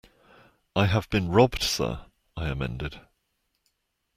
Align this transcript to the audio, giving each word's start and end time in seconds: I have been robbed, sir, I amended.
I 0.75 0.87
have 0.87 1.07
been 1.11 1.29
robbed, 1.29 1.61
sir, 1.61 2.07
I 2.35 2.47
amended. 2.49 3.01